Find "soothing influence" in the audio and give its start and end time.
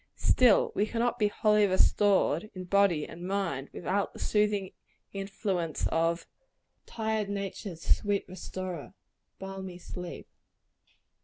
4.19-5.85